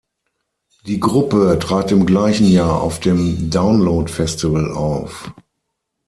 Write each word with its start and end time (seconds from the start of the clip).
Die 0.87 0.99
Gruppe 0.99 1.59
trat 1.61 1.91
im 1.91 2.07
gleichen 2.07 2.47
Jahr 2.47 2.81
auf 2.81 2.99
dem 2.99 3.51
Download-Festival 3.51 4.71
auf. 4.71 5.31